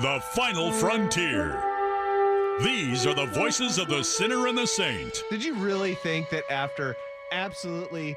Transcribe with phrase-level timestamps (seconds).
[0.00, 1.62] The final frontier.
[2.64, 5.22] These are the voices of the sinner and the saint.
[5.30, 6.96] Did you really think that after
[7.30, 8.16] absolutely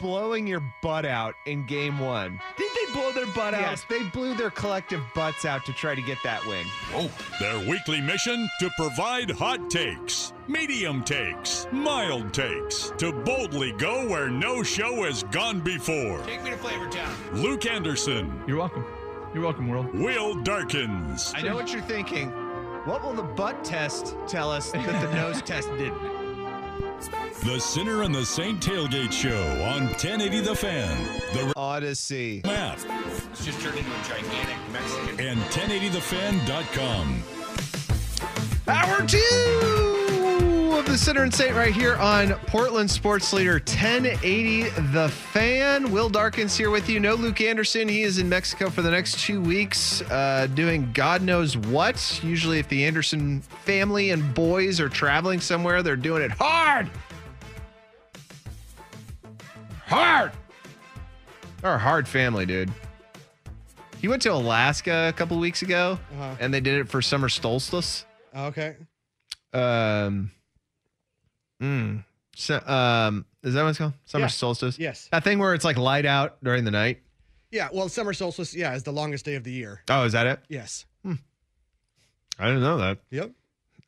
[0.00, 3.62] blowing your butt out in game one, did they blow their butt out?
[3.62, 6.66] Yes, they blew their collective butts out to try to get that win.
[6.92, 14.06] Oh, their weekly mission to provide hot takes, medium takes, mild takes, to boldly go
[14.06, 16.22] where no show has gone before.
[16.24, 17.14] Take me to Flavor Town.
[17.32, 18.84] Luke Anderson, You're welcome.
[19.34, 19.92] You're welcome, world.
[19.94, 22.30] Will Darkins, I know what you're thinking.
[22.84, 26.16] What will the butt test tell us that the nose test didn't?
[27.44, 30.96] the sinner and the saint tailgate show on 1080 The Fan,
[31.32, 32.40] the Odyssey.
[32.44, 32.78] map,
[33.30, 35.20] It's just turned into a gigantic Mexican.
[35.20, 37.22] and 1080thefan.com.
[38.66, 39.97] Hour two
[40.78, 44.62] of the Sinner and Saint right here on Portland Sports Leader 1080
[44.92, 45.90] The Fan.
[45.90, 47.00] Will Darkins here with you.
[47.00, 47.88] No Luke Anderson.
[47.88, 52.20] He is in Mexico for the next two weeks uh, doing God knows what.
[52.22, 56.88] Usually, if the Anderson family and boys are traveling somewhere, they're doing it hard.
[59.86, 60.32] Hard.
[61.62, 62.70] They're a hard family, dude.
[64.00, 66.36] He went to Alaska a couple weeks ago Uh-huh.
[66.38, 68.04] and they did it for summer solstice.
[68.36, 68.76] Okay.
[69.52, 70.30] Um,
[71.60, 72.04] mm,
[72.34, 73.94] so, um, is that what it's called?
[74.04, 74.28] Summer Yeah.
[74.28, 74.78] solstice?
[74.78, 75.08] Yes.
[75.10, 77.02] That thing where it's like light out during the night?
[77.50, 77.68] Yeah.
[77.72, 79.82] Well, summer solstice, yeah, is the longest day of the year.
[79.88, 80.40] Oh, is that it?
[80.48, 80.84] Yes.
[81.02, 81.14] Hmm.
[82.38, 82.98] I didn't know that.
[83.10, 83.32] Yep.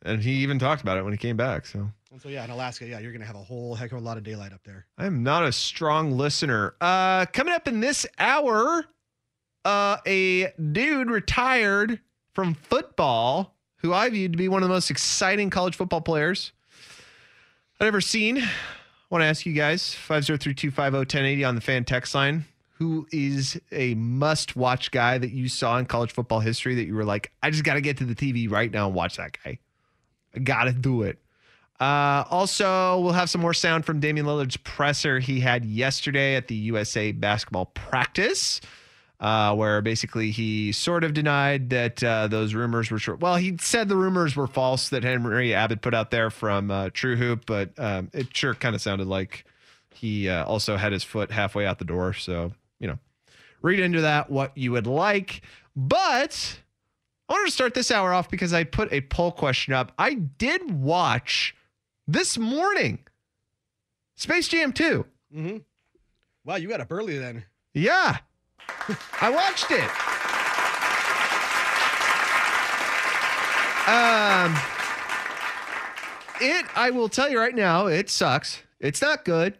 [0.02, 1.66] And he even talked about it when he came back.
[1.66, 3.98] So And so, yeah, in Alaska, yeah, you're going to have a whole heck of
[3.98, 4.86] a lot of daylight up there.
[4.98, 6.74] I am not a strong listener.
[6.80, 8.84] Uh, coming up in this hour,
[9.64, 12.00] uh, a dude retired
[12.34, 16.52] from football who I viewed to be one of the most exciting college football players
[17.80, 18.36] I've ever seen.
[18.36, 18.48] I
[19.08, 22.44] want to ask you guys 503 250 1080 on the fan text line.
[22.74, 26.94] Who is a must watch guy that you saw in college football history that you
[26.94, 29.34] were like, I just got to get to the TV right now and watch that
[29.42, 29.58] guy?
[30.34, 31.20] I got to do it.
[31.80, 36.48] Uh, also, we'll have some more sound from Damian Lillard's presser he had yesterday at
[36.48, 38.60] the USA basketball practice,
[39.20, 43.18] uh, where basically he sort of denied that uh, those rumors were true.
[43.20, 46.90] Well, he said the rumors were false that Henry Abbott put out there from uh,
[46.92, 49.44] True Hoop, but um, it sure kind of sounded like
[49.94, 52.14] he uh, also had his foot halfway out the door.
[52.14, 52.98] So, you know,
[53.60, 55.42] read into that what you would like.
[55.76, 56.58] But
[57.28, 59.92] I wanted to start this hour off because I put a poll question up.
[59.98, 61.54] I did watch
[62.08, 63.00] this morning
[64.16, 65.06] Space Jam 2.
[65.36, 65.56] Mm-hmm.
[66.46, 67.44] Wow, you got up early then.
[67.74, 68.18] Yeah.
[69.20, 69.90] I watched it.
[73.88, 74.56] Um
[76.40, 78.62] it I will tell you right now, it sucks.
[78.78, 79.58] It's not good.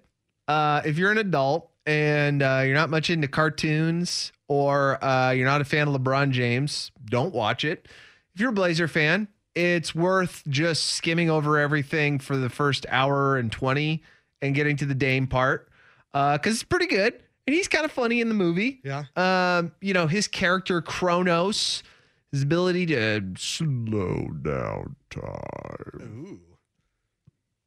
[0.49, 5.47] Uh if you're an adult and uh, you're not much into cartoons or uh, you're
[5.47, 7.89] not a fan of LeBron James, don't watch it.
[8.35, 13.37] If you're a Blazer fan, it's worth just skimming over everything for the first hour
[13.37, 14.03] and 20
[14.43, 15.69] and getting to the Dame part
[16.13, 17.23] because it's pretty good.
[17.51, 18.81] And he's kind of funny in the movie.
[18.85, 19.07] Yeah.
[19.17, 21.83] Um, you know, his character Chronos,
[22.31, 26.29] his ability to slow down time.
[26.29, 26.41] Ooh.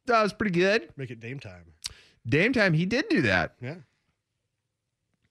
[0.06, 0.88] That was pretty good.
[0.96, 1.66] Make it Dame time.
[2.26, 3.56] Dame time, he did do that.
[3.60, 3.74] Yeah.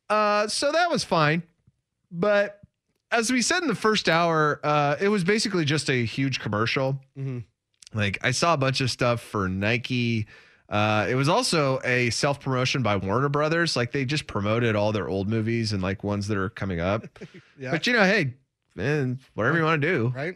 [0.08, 1.42] Uh, so that was fine.
[2.12, 2.60] But
[3.12, 7.02] as we said in the first hour, uh, it was basically just a huge commercial.
[7.18, 7.40] Mm-hmm.
[7.98, 10.28] Like I saw a bunch of stuff for Nike.
[10.74, 13.76] Uh, it was also a self promotion by Warner Brothers.
[13.76, 17.06] Like they just promoted all their old movies and like ones that are coming up.
[17.60, 17.70] Yeah.
[17.70, 18.34] But you know, hey,
[18.76, 20.12] man, whatever you want to do.
[20.16, 20.36] right?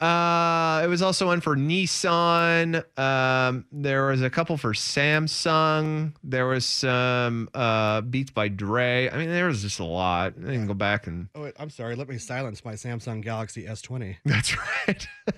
[0.00, 2.84] Uh, it was also one for Nissan.
[2.98, 6.14] Um, there was a couple for Samsung.
[6.22, 9.08] There was some uh, Beats by Dre.
[9.10, 10.34] I mean, there was just a lot.
[10.38, 11.96] I can go back and Oh, wait, I'm sorry.
[11.96, 14.16] Let me silence my Samsung Galaxy S20.
[14.24, 14.56] That's
[14.86, 15.06] right.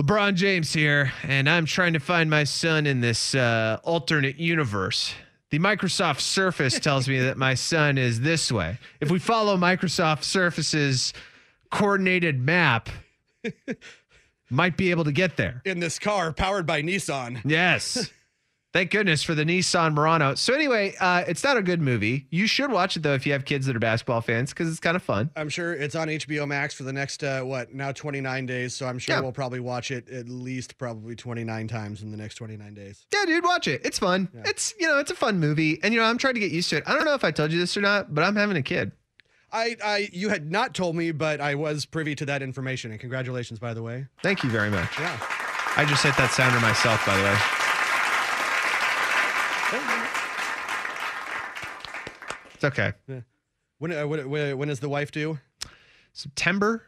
[0.00, 5.12] LeBron James here, and I'm trying to find my son in this uh, alternate universe.
[5.50, 8.78] The Microsoft Surface tells me that my son is this way.
[9.02, 11.12] If we follow Microsoft Surface's
[11.70, 12.88] coordinated map,
[14.48, 15.60] might be able to get there.
[15.66, 17.42] In this car powered by Nissan.
[17.44, 18.10] Yes.
[18.72, 20.36] Thank goodness for the Nissan Murano.
[20.36, 22.28] So anyway, uh, it's not a good movie.
[22.30, 24.78] You should watch it though if you have kids that are basketball fans because it's
[24.78, 25.28] kind of fun.
[25.34, 28.72] I'm sure it's on HBO Max for the next uh, what now 29 days.
[28.72, 29.22] So I'm sure Yeah.
[29.22, 33.04] we'll probably watch it at least probably 29 times in the next 29 days.
[33.12, 33.80] Yeah, dude, watch it.
[33.84, 34.28] It's fun.
[34.44, 36.70] It's you know, it's a fun movie, and you know, I'm trying to get used
[36.70, 36.84] to it.
[36.86, 38.92] I don't know if I told you this or not, but I'm having a kid.
[39.52, 42.92] I, I, you had not told me, but I was privy to that information.
[42.92, 44.06] And congratulations, by the way.
[44.22, 44.96] Thank you very much.
[44.96, 45.18] Yeah.
[45.76, 47.59] I just hit that sounder myself, by the way.
[52.60, 52.92] It's okay.
[53.08, 53.20] Yeah.
[53.78, 55.38] When, uh, when, when is the wife due?
[56.12, 56.82] September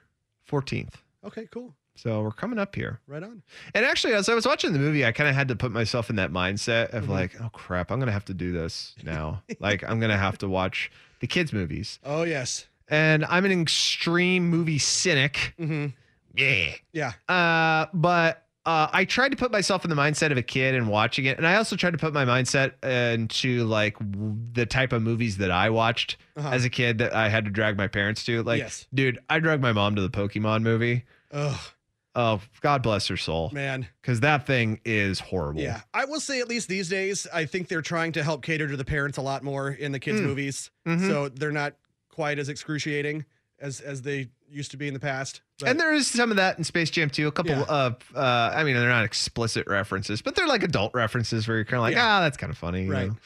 [0.50, 0.94] 14th.
[1.24, 1.74] Okay, cool.
[1.94, 3.00] So we're coming up here.
[3.06, 3.42] Right on.
[3.74, 6.10] And actually, as I was watching the movie, I kind of had to put myself
[6.10, 7.12] in that mindset of Mm-hmm.
[7.12, 9.42] like, oh crap, I'm gonna have to do this now.
[9.60, 10.90] like, I'm gonna have to watch
[11.20, 11.98] the kids' movies.
[12.04, 12.66] Oh yes.
[12.88, 15.54] And I'm an extreme movie cynic.
[15.58, 15.86] Mm-hmm.
[16.34, 16.72] Yeah.
[16.92, 17.12] Yeah.
[17.34, 20.88] Uh, but uh, I tried to put myself in the mindset of a kid and
[20.88, 24.92] watching it, and I also tried to put my mindset into like w- the type
[24.92, 26.48] of movies that I watched Uh-huh.
[26.50, 28.42] as a kid that I had to drag my parents to.
[28.42, 28.86] Like, Yes.
[28.94, 31.04] dude, I dragged my mom to the Pokemon movie.
[31.32, 31.72] Oh
[32.14, 33.88] Oh, God bless her soul, man.
[34.02, 35.62] because that thing is horrible.
[35.62, 35.80] Yeah.
[35.94, 38.76] I will say at least these days, I think they're trying to help cater to
[38.76, 40.24] the parents a lot more in the kids' Mm.
[40.26, 40.70] movies.
[40.86, 41.08] Mhm.
[41.08, 41.72] So they're not
[42.10, 43.24] quite as excruciating
[43.62, 45.40] as as they used to be in the past.
[45.60, 47.26] But and there is some of that in Space Jam too.
[47.28, 47.62] A couple Yeah.
[47.62, 51.64] of, uh, I mean, they're not explicit references, but they're like adult references where you're
[51.64, 52.18] kind of like, Yeah.
[52.18, 53.08] ah, that's kind of funny, Right.
[53.08, 53.16] know?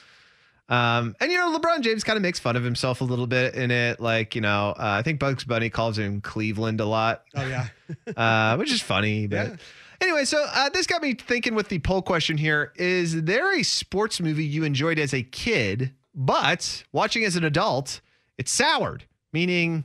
[0.68, 3.54] Um, and you know, LeBron James kind of makes fun of himself a little bit
[3.54, 3.98] in it.
[4.00, 7.68] Like, you know, uh, I think Bugs Bunny calls him Cleveland a lot, oh yeah.
[8.16, 9.26] uh, which is funny.
[9.26, 9.56] But Yeah.
[10.00, 13.62] anyway, so uh, this got me thinking with the poll question here: Is there a
[13.62, 18.00] sports movie you enjoyed as a kid, but watching as an adult,
[18.38, 19.04] it's soured?
[19.32, 19.84] Meaning,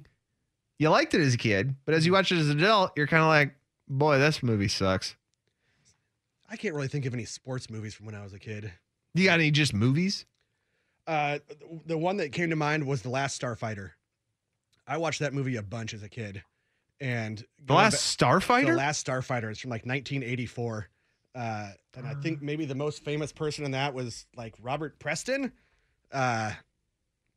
[0.81, 3.05] you liked it as a kid, but as you watch it as an adult, you're
[3.05, 3.53] kind of like,
[3.87, 5.15] boy, this movie sucks.
[6.49, 8.73] I can't really think of any sports movies from when I was a kid.
[9.13, 10.25] You got any just movies?
[11.05, 11.37] Uh,
[11.85, 13.91] the one that came to mind was The Last Starfighter.
[14.87, 16.43] I watched that movie a bunch as a kid,
[16.99, 18.65] and The Last ba- Starfighter?
[18.67, 19.51] The Last Starfighter.
[19.51, 20.89] It's from like 1984,
[21.35, 25.51] uh, and I think maybe the most famous person in that was like Robert Preston,
[26.11, 26.53] uh,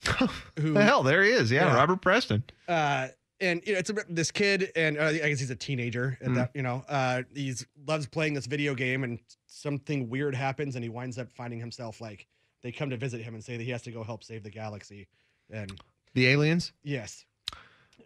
[0.58, 1.50] who the hell, there he is.
[1.50, 1.74] Yeah, Yeah.
[1.76, 2.42] Robert Preston.
[2.68, 3.08] uh,
[3.44, 6.18] and you know, it's about this kid, and uh, I guess he's a teenager.
[6.20, 6.34] And Mm.
[6.36, 10.82] that you know, uh, he's loves playing this video game, and something weird happens, and
[10.82, 12.26] he winds up finding himself like
[12.62, 14.50] they come to visit him and say that he has to go help save the
[14.50, 15.06] galaxy.
[15.50, 15.70] And
[16.14, 16.72] The aliens?
[16.82, 17.24] yes,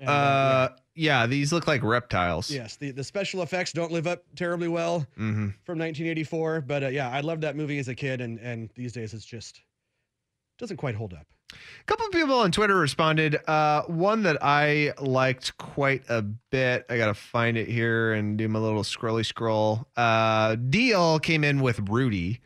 [0.01, 2.51] And, Uh, yeah, these look like reptiles.
[2.51, 5.49] yes, the the special effects don't live up terribly well Mm-hmm.
[5.65, 8.93] from 1984, but uh, yeah, I loved that movie as a kid, and and these
[8.93, 9.61] days it's just
[10.59, 11.27] doesn't quite hold up.
[11.53, 13.37] A couple of people on Twitter responded.
[13.49, 16.85] Uh, one that I liked quite a bit.
[16.91, 19.87] I gotta find it here and do my little scrolly scroll.
[19.97, 22.41] Uh, Deal came in with Rudy,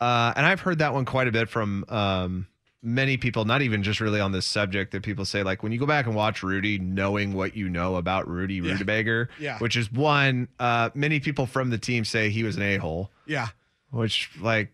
[0.00, 2.46] uh, and I've heard that one quite a bit from um,
[2.80, 3.44] many people.
[3.44, 4.92] Not even just really on this subject.
[4.92, 7.96] That people say like when you go back and watch Rudy, knowing what you know
[7.96, 8.74] about Rudy Yeah.
[8.76, 9.58] Ruettiger, Yeah.
[9.58, 10.46] which is one.
[10.60, 13.48] Uh, many people from the team say he was an a hole, Yeah,
[13.90, 14.70] which like.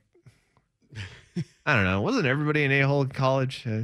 [1.67, 2.01] I don't know.
[2.03, 3.65] Wasn't everybody an a hole in college?
[3.67, 3.83] Uh,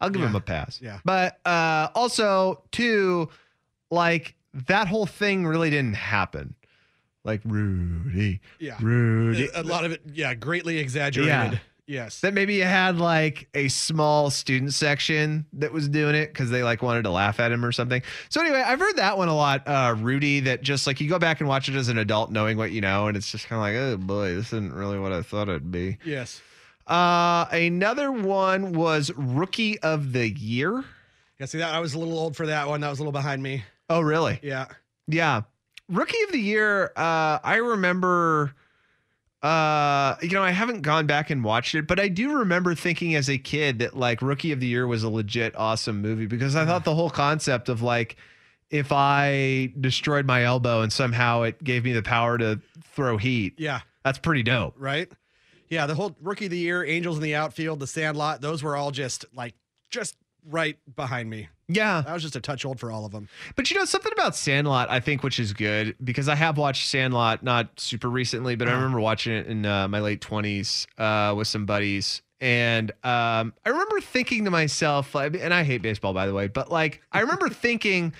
[0.00, 0.28] I'll give Yeah.
[0.28, 0.80] him a pass.
[0.82, 1.00] Yeah.
[1.04, 3.28] But uh also too,
[3.90, 4.34] like
[4.66, 6.54] that whole thing really didn't happen.
[7.24, 8.76] Like Rudy, yeah.
[8.80, 9.48] Rudy.
[9.54, 11.52] A lot of it, yeah, greatly exaggerated.
[11.52, 11.58] Yeah.
[11.88, 12.20] Yes.
[12.20, 16.62] That maybe you had like a small student section that was doing it because they
[16.62, 18.02] like wanted to laugh at him or something.
[18.28, 20.40] So anyway, I've heard that one a lot, uh, Rudy.
[20.40, 22.82] That just like you go back and watch it as an adult, knowing what you
[22.82, 25.48] know, and it's just kind of like, oh boy, this isn't really what I thought
[25.48, 25.96] it'd be.
[26.04, 26.42] yes.
[26.86, 30.84] Uh, another one was Rookie of the Year.
[31.38, 31.46] Yeah.
[31.46, 32.80] See that I was a little old for that one.
[32.80, 33.62] That was a little behind me.
[33.90, 34.40] Oh, really?
[34.42, 34.66] Yeah.
[35.06, 35.42] Yeah.
[35.88, 38.54] Rookie of the year, uh, I remember
[39.42, 43.14] uh, you know, I haven't gone back and watched it, but I do remember thinking
[43.14, 46.56] as a kid that like Rookie of the Year was a legit awesome movie because
[46.56, 48.16] I thought the whole concept of like
[48.70, 52.60] if I destroyed my elbow and somehow it gave me the power to
[52.94, 53.80] throw heat, Yeah.
[54.04, 54.74] that's pretty dope.
[54.76, 55.10] Right.
[55.68, 55.86] Yeah.
[55.86, 58.90] The whole rookie of the year, Angels in the outfield, the Sandlot, those were all
[58.90, 59.54] just like
[59.90, 60.16] just
[60.46, 61.48] right behind me.
[61.68, 62.02] Yeah.
[62.06, 63.28] I was just a touch old for all of them.
[63.54, 66.88] But you know something about Sandlot, I think, which is good because I have watched
[66.88, 71.34] Sandlot not super recently, but I remember watching it in uh, my late twenties uh,
[71.36, 76.14] with some buddies, and um, I remember thinking to myself, like- and I hate baseball
[76.14, 78.14] by the way, but like I remember thinking,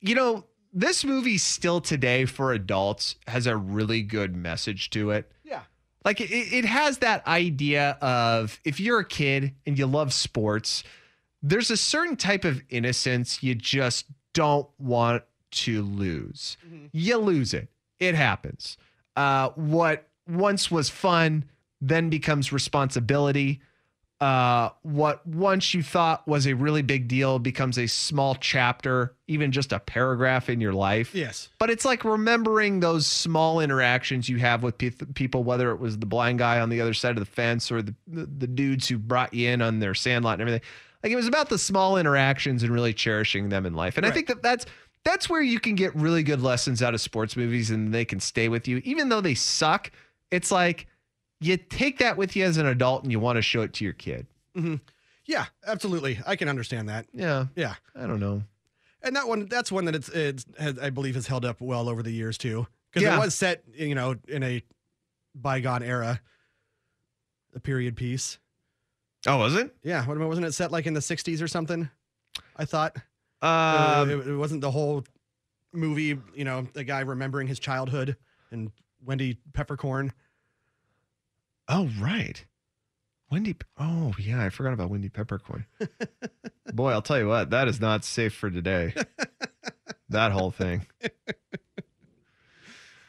[0.00, 5.30] you know, this movie still today for adults has a really good message to it.
[5.44, 5.62] Yeah.
[6.04, 10.84] Like it, it has that idea of if you're a kid and you love sports,
[11.48, 16.56] there's a certain type of innocence you just don't want to lose.
[16.92, 17.68] You lose it.
[18.00, 18.76] It happens.
[19.14, 21.44] Uh, what once was fun
[21.80, 23.60] then becomes responsibility.
[24.18, 29.52] Uh, what once you thought was a really big deal becomes a small chapter, even
[29.52, 31.14] just a paragraph in your life.
[31.14, 31.50] Yes.
[31.58, 35.98] But it's like remembering those small interactions you have with pe- people, whether it was
[35.98, 38.88] the blind guy on the other side of the fence or the, the, the dudes
[38.88, 40.66] who brought you in on their sandlot and everything.
[41.06, 43.96] Like it was about the small interactions and really cherishing them in life.
[43.96, 44.66] And I think that that's
[45.04, 48.18] that's where you can get really good lessons out of sports movies and they can
[48.18, 49.92] stay with you, even though they suck.
[50.32, 50.88] It's like
[51.38, 53.84] you take that with you as an adult and you want to show it to
[53.84, 54.26] your kid.
[54.56, 54.74] Mm-hmm.
[55.26, 56.18] Yeah, absolutely.
[56.26, 57.06] I can understand that.
[57.12, 57.74] Yeah, Yeah.
[57.94, 58.42] I don't know.
[59.00, 61.88] And that one, that's one that it's, it's has, I believe has held up well
[61.88, 62.66] over the years too.
[62.90, 63.16] Because Yeah.
[63.16, 64.60] it was set, you know, in a
[65.36, 66.20] bygone era,
[67.54, 68.40] a period piece.
[69.26, 69.74] Oh, was it?
[69.82, 70.04] Yeah.
[70.06, 71.88] What wasn't it set like in the 60s or something?
[72.56, 72.96] I thought.
[73.42, 75.04] Um, it, it wasn't the whole
[75.72, 78.16] movie, you know, the guy remembering his childhood
[78.50, 78.70] and
[79.04, 80.12] Wendy Peppercorn.
[81.68, 82.44] Oh, right.
[83.30, 83.56] Wendy.
[83.78, 84.42] Oh, yeah.
[84.44, 85.66] I forgot about Wendy Peppercorn.
[86.72, 88.94] Boy, I'll tell you what, that is not safe for today.
[90.08, 90.86] that whole thing.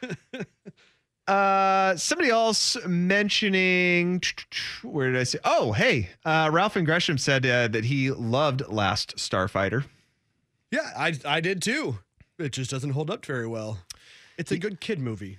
[1.28, 4.22] Uh, somebody else mentioning
[4.82, 5.38] where did I say?
[5.44, 9.84] Oh, hey, uh, Ralph and Gresham said uh, that he loved Last Starfighter.
[10.70, 11.98] Yeah, I I did too.
[12.38, 13.78] It just doesn't hold up very well.
[14.38, 15.38] It's a good kid movie,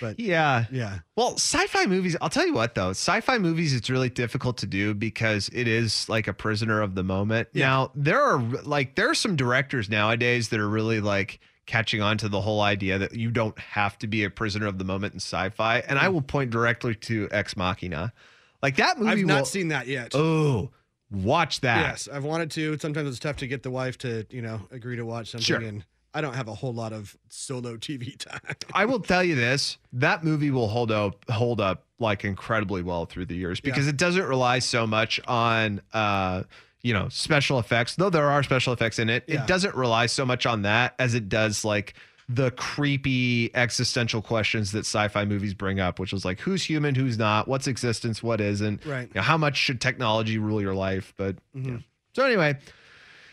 [0.00, 4.08] but Yeah, yeah, Well, sci-fi movies, I'll tell you what though, sci-fi movies it's really
[4.08, 7.48] difficult to do because it is like a prisoner of the moment.
[7.52, 7.66] Yeah.
[7.66, 12.18] Now, there are like there are some directors nowadays that are really like catching on
[12.18, 15.12] to the whole idea that you don't have to be a prisoner of the moment
[15.14, 18.12] in sci-fi, and I will point directly to Ex Machina.
[18.60, 20.12] Like that movie I've not will- seen that yet.
[20.16, 20.70] Oh,
[21.12, 21.86] watch that.
[21.90, 22.76] Yes, I've wanted to.
[22.78, 25.60] Sometimes it's tough to get the wife to, you know, agree to watch something, Sure.
[25.60, 25.84] and
[26.14, 28.40] I don't have a whole lot of solo TV time.
[28.72, 33.06] I will tell you this: that movie will hold up, hold up like incredibly well
[33.06, 36.44] through the years because it doesn't rely so much on, uh,
[36.82, 37.96] you know, special effects.
[37.96, 39.42] Though there are special effects in it, Yeah.
[39.42, 41.94] it doesn't rely so much on that as it does like
[42.28, 47.16] the creepy existential questions that sci-fi movies bring up, which is like who's human, who's
[47.16, 49.08] not, what's existence, what isn't, Right.
[49.08, 51.14] You know, how much should technology rule your life?
[51.16, 51.68] But Mm-hmm.
[51.68, 51.78] yeah.
[52.14, 52.56] so anyway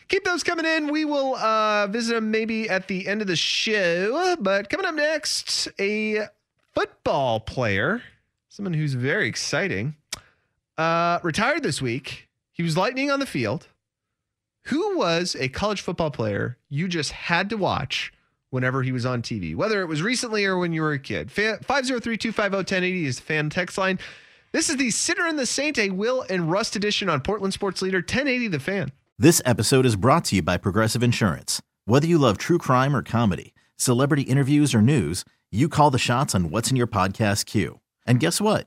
[0.08, 0.86] keep those coming in.
[0.92, 4.36] We will uh, visit them maybe at the end of the show.
[4.38, 6.26] But coming up next, a
[6.76, 8.02] football player,
[8.48, 9.96] someone who's very exciting,
[10.78, 12.25] uh, retired this week.
[12.56, 13.68] He was lightning on the field.
[14.68, 18.14] Who was a college football player you just had to watch
[18.48, 21.30] whenever he was on TV, whether it was recently or when you were a kid?
[21.30, 23.98] 503 250 1080 is the fan text line.
[24.52, 27.82] This is the Sinner and the Saint, a Will and Rust edition on Portland Sports
[27.82, 28.90] Leader 1080 The Fan.
[29.18, 31.60] This episode is brought to you by Progressive Insurance.
[31.84, 36.34] Whether you love true crime or comedy, celebrity interviews or news, you call the shots
[36.34, 37.80] on what's in your podcast queue.
[38.06, 38.66] And guess what?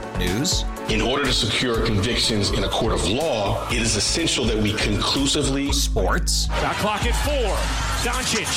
[0.21, 4.57] News, In order to secure convictions in a court of law, it is essential that
[4.57, 7.55] we conclusively sports, Got clock at four.
[8.05, 8.47] Doncic.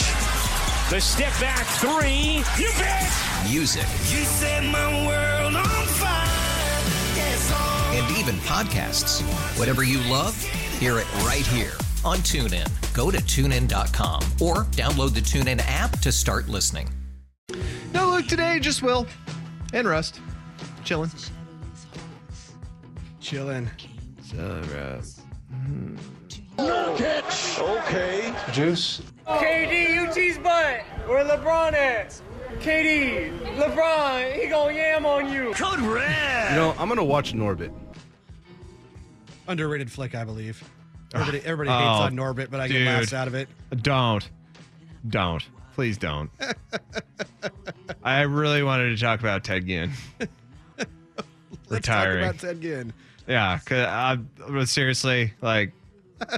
[0.91, 2.43] The step back three.
[2.63, 3.11] You bet.
[3.51, 6.27] music, You set my world on fire.
[7.17, 7.51] Yes,
[7.95, 9.23] and even podcasts.
[9.59, 10.39] Whatever you love,
[10.79, 11.73] hear it right here
[12.05, 12.69] on TuneIn.
[12.93, 16.91] Go to tunein.com or download the TuneIn app to start listening.
[17.95, 19.07] No Luke today, just Will
[19.73, 20.21] and Rust.
[20.85, 21.11] Chilling.
[23.35, 23.69] Chilling.
[24.23, 24.63] So,
[26.57, 28.33] Okay.
[28.53, 29.03] Juice.
[29.27, 30.83] KD, you cheese butt.
[31.09, 32.21] Where LeBron at?
[32.61, 35.53] KD, LeBron, he gonna yam on you.
[35.55, 36.51] Code red.
[36.51, 37.73] You know, I'm gonna watch Norbit.
[39.49, 40.63] Underrated flick, I believe.
[41.13, 41.49] Everybody, ah.
[41.49, 42.85] everybody Oh, hates on oh, Norbit, but I dude.
[42.85, 43.49] get laughs out of it.
[43.83, 44.31] Don't.
[45.09, 45.43] Don't.
[45.75, 46.31] Please don't.
[48.05, 49.91] I really wanted to talk about Ted Ginn.
[50.79, 50.89] Let's
[51.69, 52.25] Retiring.
[52.27, 52.93] talk about Ted Ginn.
[53.27, 54.19] Yeah, cause I
[54.51, 55.73] was seriously like,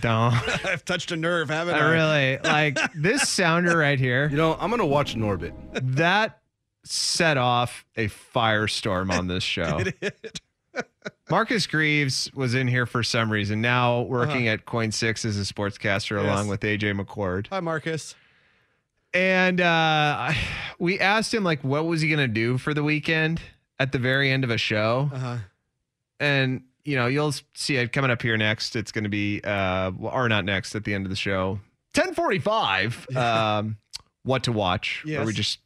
[0.00, 0.34] don't.
[0.66, 1.78] I've touched a nerve, haven't I?
[1.78, 4.28] I really like this sounder right here.
[4.28, 5.52] You know, I'm gonna watch Norbit.
[5.96, 6.38] That
[6.84, 9.80] set off a firestorm on this show.
[11.30, 13.60] Marcus Greaves was in here for some reason.
[13.60, 16.26] Now working at KOIN Six as a sportscaster Uh-huh.
[16.26, 16.34] Yes.
[16.34, 17.46] along with AJ McCord.
[17.48, 18.14] Hi, Marcus.
[19.14, 20.32] And uh,
[20.78, 23.40] we asked him like, what was he gonna do for the weekend
[23.78, 25.10] at the very end of a show?
[25.12, 25.36] Uh huh.
[26.22, 28.76] And you know you'll see it coming up here next.
[28.76, 31.58] It's going to be uh or not next at the end of the show.
[31.94, 33.76] 1045 um
[34.22, 35.02] what to watch.
[35.04, 35.58] Where we just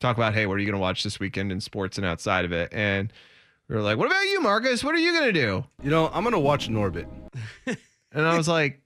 [0.00, 2.44] talk about hey what are you going to watch this weekend in sports and outside
[2.44, 2.72] of it?
[2.72, 3.12] And
[3.68, 4.84] we are like what about you marcus?
[4.84, 5.64] What are you going to do?
[5.82, 7.08] You know, I'm gonna watch Norbit.
[7.66, 8.80] and i was like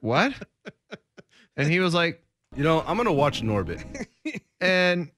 [0.00, 0.32] what?
[1.56, 2.22] And he was like
[2.56, 4.06] You know, I'm gonna watch Norbit.
[4.60, 5.10] and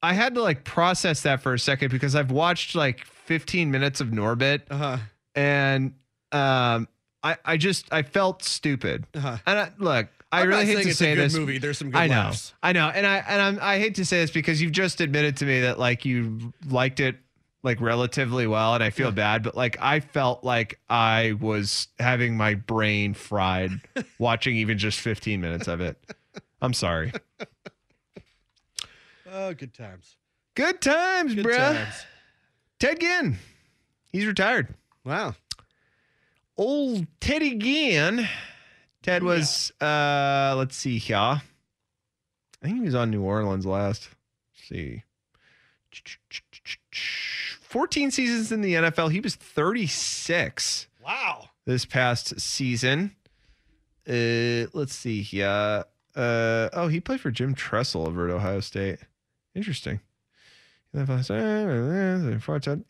[0.00, 4.00] I had to like process that for a second because I've watched like 15 minutes
[4.00, 4.98] of Norbit Uh huh.
[5.34, 5.92] and
[6.32, 6.88] um
[7.22, 9.06] I I just I felt stupid.
[9.14, 9.36] Uh huh.
[9.46, 11.34] And I, look, I I'm really hate to say a good this.
[11.34, 11.58] movie.
[11.58, 12.54] There's some good I know, laughs.
[12.62, 15.36] I know, and I and I'm, I hate to say this because you've just admitted
[15.38, 17.16] to me that like you liked it
[17.64, 22.36] like relatively well, and I feel bad, but like I felt like I was having
[22.36, 23.72] my brain fried
[24.18, 25.96] watching even just 15 minutes of it.
[26.62, 27.12] I'm sorry.
[29.30, 30.16] Oh, good times.
[30.54, 31.56] Good times, Good bruh.
[31.56, 31.94] times.
[32.78, 33.38] Ted Ginn,
[34.12, 34.74] he's retired.
[35.04, 35.34] Wow.
[36.56, 38.28] Old Teddy Ginn.
[39.02, 41.16] Ted was uh let's see here.
[41.16, 41.40] I
[42.62, 44.08] think he was on New Orleans last.
[44.54, 45.02] Let's see.
[47.62, 49.10] 14 seasons in the NFL.
[49.12, 51.50] He was 36 Wow.
[51.64, 53.14] this past season.
[54.08, 55.84] Uh let's see here.
[56.16, 58.98] Uh oh, he played for Jim Tressel over at Ohio State.
[59.54, 60.00] Interesting.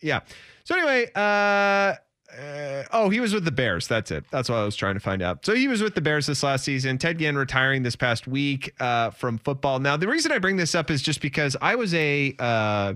[0.01, 0.21] Yeah.
[0.65, 1.95] So anyway, uh
[2.37, 3.89] uh, oh, he was with the Bears.
[3.89, 4.25] That's it.
[4.31, 5.47] That's what I was trying to find out.
[5.47, 6.99] So he was with the Bears this last season.
[6.99, 9.79] Ted Ginn retiring this past week uh, from football.
[9.79, 12.95] Now, the reason I bring this up is just because I was a uh,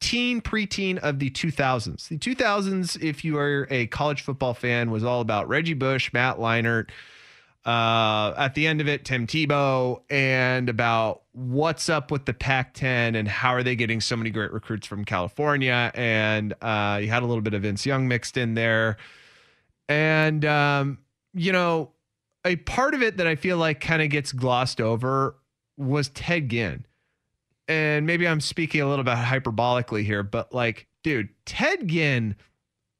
[0.00, 2.08] teen, preteen of the 2000s.
[2.08, 6.36] The 2000s, if you are a college football fan, was all about Reggie Bush, Matt
[6.36, 6.90] Leinart.
[7.66, 12.74] Uh, at the end of it, Tim Tebow, and about what's up with the Pac
[12.74, 15.90] 10 and how are they getting so many great recruits from California.
[15.94, 18.98] And uh, you had a little bit of Vince Young mixed in there.
[19.88, 20.98] And, um,
[21.34, 21.90] you know,
[22.44, 25.36] a part of it that I feel like kind of gets glossed over
[25.76, 26.86] was Ted Ginn.
[27.66, 32.36] And maybe I'm speaking a little bit hyperbolically here, but like, dude, Ted Ginn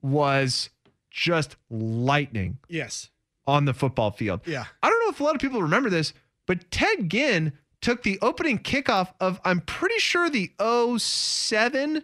[0.02, 0.70] was
[1.08, 3.10] just lightning Yes.
[3.46, 4.40] On the football field.
[4.46, 4.64] Yeah.
[4.82, 6.12] I don't know if a lot of people remember this,
[6.46, 10.50] but Ted Ginn took the opening kickoff of, I'm pretty sure, the
[10.98, 12.02] 07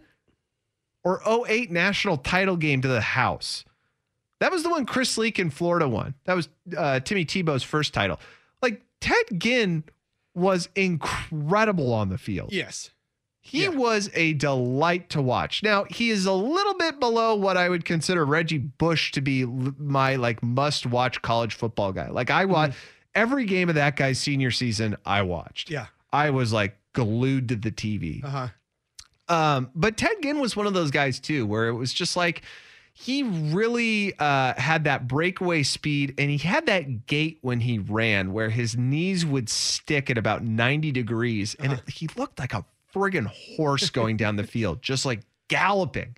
[1.05, 3.64] or 08 national title game to the house.
[4.40, 6.14] That was the one Chris Leak in Florida won.
[6.24, 8.18] That was uh, Timmy Tebow's first title.
[8.61, 9.85] Like, Ted Ginn
[10.35, 12.52] was incredible on the field.
[12.52, 12.90] Yes.
[13.44, 15.62] He was a delight to watch.
[15.64, 19.44] Now, he is a little bit below what I would consider Reggie Bush to be
[19.44, 22.09] my like must watch college football guy.
[22.09, 22.78] Like I watched
[23.14, 25.70] every game of that guy's senior season I watched.
[25.70, 25.87] Yeah.
[26.12, 28.24] I was like glued to the TV.
[28.24, 28.48] Uh huh.
[29.28, 32.42] Um, but Ted Ginn was one of those guys too, where it was just like
[32.94, 38.33] he really uh, had that breakaway speed and he had that gait when he ran
[38.33, 42.64] where his knees would stick at about 90 degrees and it, he looked like a
[42.94, 46.16] friggin' horse going down the field, just like galloping.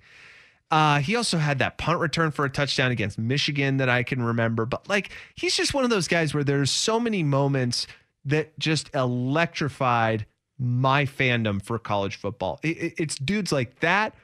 [0.71, 4.21] Uh, he also had that punt return for a touchdown against Michigan that I can
[4.21, 4.65] remember.
[4.65, 7.85] But like, he's just one of those guys where there's so many moments
[8.25, 10.25] that just electrified
[10.57, 12.59] my fandom for college football.
[12.63, 14.15] It- it- it's dudes like that,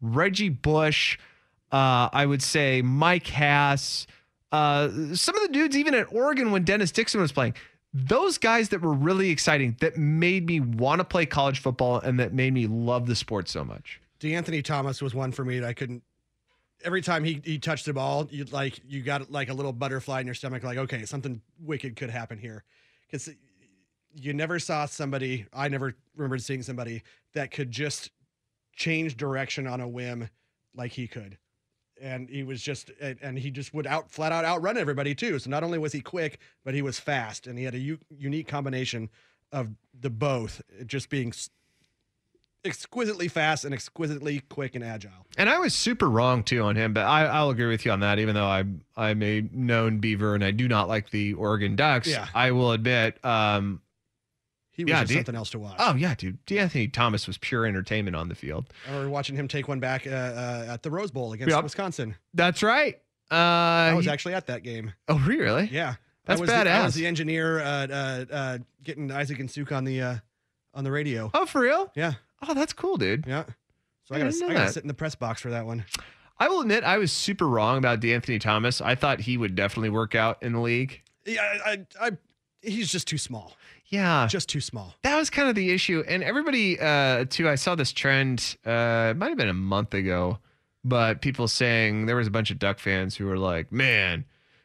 [0.00, 1.18] Reggie Bush,
[1.72, 4.06] uh, I would say Mike Hass,
[4.52, 7.54] uh, some of the dudes even at Oregon when Dennis Dixon was playing.
[7.98, 12.20] Those guys that were really exciting that made me want to play college football and
[12.20, 14.02] that made me love the sport so much.
[14.20, 16.02] De'Anthony Thomas was one for me that I couldn't.
[16.84, 20.20] Every time he, he touched the ball, you like you got like a little butterfly
[20.20, 22.64] in your stomach, like okay, something wicked could happen here,
[23.06, 23.30] because
[24.14, 25.46] you never saw somebody.
[25.54, 28.10] I never remembered seeing somebody that could just
[28.74, 30.28] change direction on a whim
[30.74, 31.38] like he could,
[32.00, 35.38] and he was just and he just would out flat out outrun everybody too.
[35.38, 37.98] So not only was he quick, but he was fast, and he had a u-
[38.16, 39.08] unique combination
[39.52, 41.50] of the both just being s-
[42.64, 45.12] exquisitely fast and exquisitely quick and agile.
[45.38, 48.00] And I was super wrong too on him, but I, I'll agree with you on
[48.00, 48.18] that.
[48.18, 52.08] Even though I'm I'm a known Beaver and I do not like the Oregon Ducks,
[52.08, 52.26] Yeah.
[52.34, 53.24] I will admit.
[53.24, 53.80] Um,
[54.76, 55.16] He was Yeah, dude.
[55.16, 55.76] something else to watch.
[55.78, 58.66] oh yeah, dude, De'Anthony Thomas was pure entertainment on the field.
[58.92, 61.64] Or watching him take one back uh, uh, at the Rose Bowl against Yep.
[61.64, 62.14] Wisconsin.
[62.34, 63.00] That's right.
[63.30, 64.92] Uh, I was he- actually at that game.
[65.08, 65.68] oh really?
[65.72, 65.94] Yeah,
[66.26, 69.72] That's I was The, I was the engineer uh, uh, uh, getting Isaac and Suk
[69.72, 70.16] on the uh,
[70.74, 71.30] on the radio.
[71.32, 71.90] Oh for real?
[71.96, 72.12] Yeah,
[72.46, 73.24] Oh, that's cool, dude.
[73.26, 73.44] yeah.
[74.04, 75.84] So I I gotta, I gotta sit in the press box for that one.
[76.38, 78.82] I will admit I was super wrong about De'Anthony Thomas.
[78.82, 81.00] I thought he would definitely work out in the league.
[81.24, 82.10] Yeah, I, I, I
[82.62, 83.56] he's just too small.
[83.88, 84.94] Yeah, Just too small.
[85.02, 86.02] that was kind of the issue.
[86.08, 89.94] And everybody, uh, too, I saw this trend, uh, it might have been a month
[89.94, 90.38] ago,
[90.84, 94.24] but people saying there was a bunch of Duck fans who were like, man,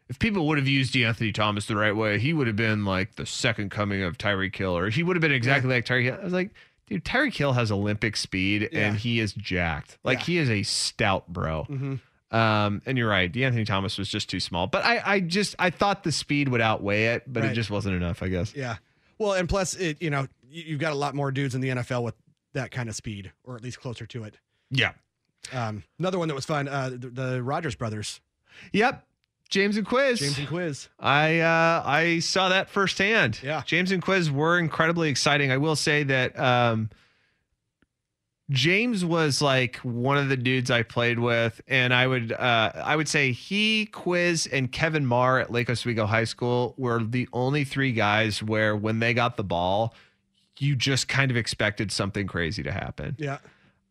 [0.09, 3.15] if people would have used De'Anthony Thomas the right way, he would have been like
[3.15, 6.17] the second coming of Tyreek Hill, or he would have been exactly like Tyreek Hill.
[6.19, 6.49] I was like,
[6.87, 8.87] dude, Tyreek Hill has Olympic speed Yeah.
[8.87, 9.97] and he is jacked.
[10.03, 10.25] Like Yeah.
[10.25, 11.65] he is a stout bro.
[11.69, 11.99] Mhm.
[12.35, 14.65] Um, and you're right, De'Anthony Thomas was just too small.
[14.67, 17.95] But I, I just I thought the speed would outweigh it, but it just wasn't
[17.95, 18.55] enough, I guess.
[18.55, 18.77] Yeah.
[19.21, 21.69] Well, and plus, it you know you- you've got a lot more dudes in the
[21.69, 22.15] NFL with
[22.53, 24.37] that kind of speed, or at least closer to it.
[24.69, 24.91] Yeah.
[25.53, 28.19] Um, another one that was fun, uh, the, the Rodgers brothers,
[28.73, 29.05] Yep.
[29.49, 30.19] James and Quiz.
[30.19, 30.87] James and Quiz.
[30.99, 33.39] I uh, I saw that firsthand.
[33.43, 33.63] Yeah.
[33.65, 35.51] James and Quiz were incredibly exciting.
[35.51, 36.89] I will say that um,
[38.51, 42.95] James was like one of the dudes I played with, and I would uh, I
[42.95, 47.63] would say he, Quiz, and Kevin Marr at Lake Oswego High School were the only
[47.63, 49.95] three guys where when they got the ball,
[50.59, 53.15] you just kind of expected something crazy to happen.
[53.17, 53.37] Yeah.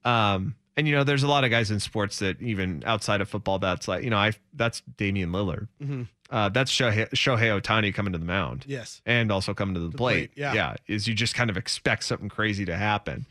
[0.05, 3.29] Um, and you know, there's a lot of guys in sports that even outside of
[3.29, 5.69] football, that's like, you know, I that's Damian Lillard.
[5.83, 6.07] Mhm.
[6.31, 8.65] Uh, that's Shohei, Shohei Ohtani coming to the mound.
[8.69, 9.03] Yes.
[9.05, 9.97] And also coming to the, plate.
[9.97, 10.55] plate, yeah.
[10.55, 10.75] Yeah.
[10.87, 13.27] Is you just kind of expect something crazy to happen.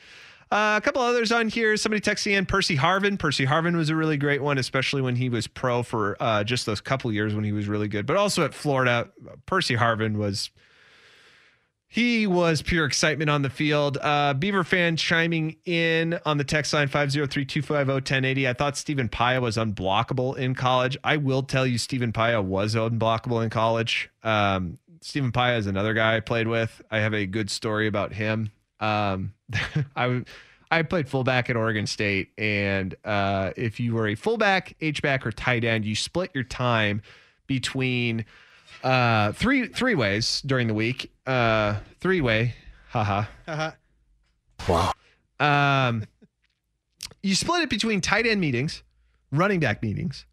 [0.51, 1.77] Uh, a couple others on here.
[1.77, 3.19] Somebody texting in Percy Harvin.
[3.19, 6.65] Percy Harvin was a really great one, especially when he was pro for uh, just
[6.65, 8.07] those couple years when he was really good.
[8.07, 9.09] But also at Florida,
[9.45, 10.49] Percy Harvin was
[11.91, 13.97] he was pure excitement on the field.
[13.99, 18.47] Uh, Beaver fan chiming in on the text line 503 250 1080.
[18.47, 20.97] I thought Stephen Paea was unblockable in college.
[21.03, 24.09] I will tell you, Stephen Paea was unblockable in college.
[24.23, 26.81] Um, Stephen Paea is another guy I played with.
[26.91, 28.51] I have a good story about him.
[28.79, 29.33] Um,
[29.95, 30.23] I
[30.71, 35.25] I played fullback at Oregon State, and uh, if you were a fullback, H back,
[35.25, 37.01] or tight end, you split your time
[37.47, 38.25] between
[38.83, 41.11] uh, three three ways during the week.
[41.25, 42.55] Uh, three way,
[42.89, 43.25] haha.
[43.47, 43.71] Uh-huh.
[45.39, 46.05] Um,
[47.23, 48.83] you split it between tight end meetings,
[49.31, 50.25] running back meetings,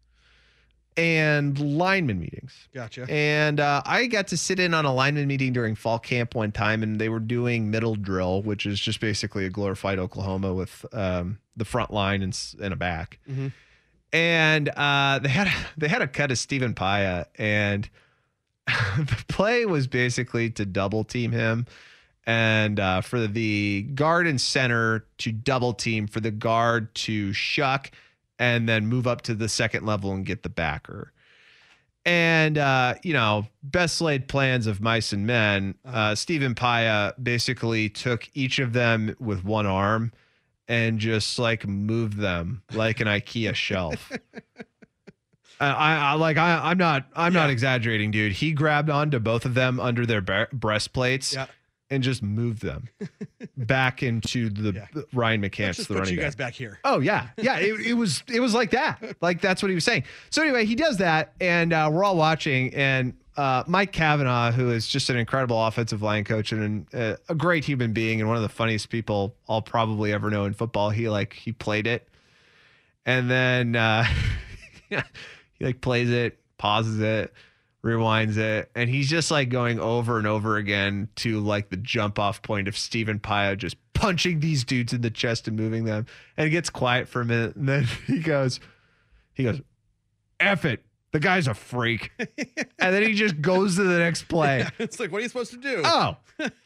[0.97, 2.67] and lineman meetings.
[2.73, 3.05] Gotcha.
[3.09, 6.51] And uh, I got to sit in on a lineman meeting during fall camp one
[6.51, 10.85] time, and they were doing middle drill, which is just basically a glorified Oklahoma with
[10.93, 13.19] um, the front line and, and a back.
[13.29, 13.51] Mhm.
[14.13, 17.89] And uh, they had they had a cut of Stephen Paea, and
[18.65, 21.65] the play was basically to double team him,
[22.25, 27.91] and uh, for the guard and center to double team, for the guard to shuck,
[28.39, 31.13] and then move up to the second level and get the backer.
[32.05, 35.75] And uh, you know, best laid plans of mice and men.
[35.85, 40.13] Uh, Stephen Paea basically took each of them with one arm
[40.69, 44.11] and just like moved them like an IKEA shelf.
[45.59, 48.33] I, I, like I, I'm not I'm not exaggerating, dude.
[48.33, 51.47] He grabbed onto both of them under their bre- breastplates Yeah.
[51.89, 52.89] And just move them
[53.55, 55.01] back into the Yeah.
[55.13, 56.79] Ryan McCants, the running you guys back here.
[56.83, 57.59] Oh yeah, yeah.
[57.59, 59.01] It, it was it was like that.
[59.21, 60.03] Like that's what he was saying.
[60.29, 62.73] So anyway, he does that, and uh, we're all watching.
[62.75, 67.35] And uh, Mike Cavanaugh, who is just an incredible offensive line coach and uh, a
[67.35, 70.89] great human being, and one of the funniest people I'll probably ever know in football.
[70.89, 72.05] He like he played it,
[73.05, 74.03] and then uh,
[74.89, 74.97] he
[75.65, 77.33] like plays it, pauses it,
[77.87, 82.19] rewinds it, and he's just like going over and over again to like the jump
[82.19, 86.05] off point of Stephen Paea just punching these dudes in the chest and moving them.
[86.35, 88.59] And it gets quiet for a minute, and then he goes,
[89.33, 89.61] he goes,
[90.39, 90.83] F it.
[91.13, 92.11] The guy's a freak.
[92.19, 94.65] and then he just goes to the next play.
[94.77, 95.81] it's like, what are you supposed to do?
[95.85, 96.17] Oh,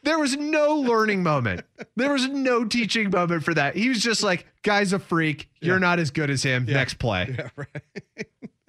[0.04, 1.62] there was no learning moment.
[1.96, 3.76] There was no teaching moment for that.
[3.76, 5.48] He was just like, guy's a freak.
[5.62, 5.80] You're Yeah.
[5.82, 6.66] not as good as him.
[6.68, 6.74] Yeah.
[6.74, 7.34] Next play.
[7.38, 8.28] Yeah, right.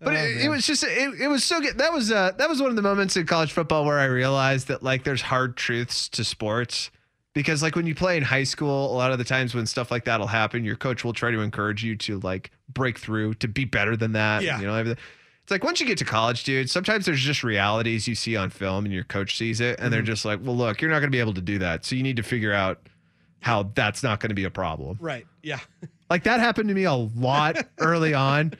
[0.00, 1.78] But Oh, it, it was just it, it was so good.
[1.78, 4.68] That was uh that was one of the moments in college football where I realized
[4.68, 6.90] that like there's hard truths to sports
[7.34, 9.90] because like when you play in high school, a lot of the times when stuff
[9.90, 13.48] like that'll happen, your coach will try to encourage you to like break through to
[13.48, 14.42] be better than that.
[14.42, 14.60] Yeah.
[14.60, 15.02] You know, everything.
[15.42, 18.50] It's like once you get to college, dude, sometimes there's just realities you see on
[18.50, 20.06] film and your coach sees it and they're Mhm.
[20.06, 21.84] just like, well, look, you're not going to be able to do that.
[21.86, 22.80] So you need to figure out
[23.40, 24.98] how that's not going to be a problem.
[25.00, 25.26] Right.
[25.42, 25.60] Yeah.
[26.10, 28.54] Like that happened to me a lot early on.